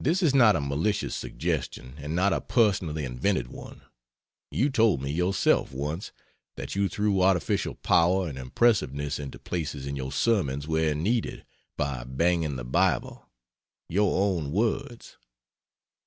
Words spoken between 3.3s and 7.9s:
one: you told me yourself, once, that you threw artificial